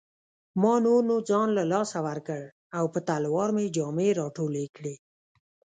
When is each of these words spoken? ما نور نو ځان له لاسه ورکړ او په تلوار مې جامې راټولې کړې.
ما 0.61 0.73
نور 0.85 1.01
نو 1.09 1.15
ځان 1.29 1.47
له 1.57 1.63
لاسه 1.73 1.97
ورکړ 2.07 2.41
او 2.77 2.83
په 2.93 2.99
تلوار 3.07 3.49
مې 3.55 3.65
جامې 3.75 4.09
راټولې 4.19 4.65
کړې. 4.75 4.95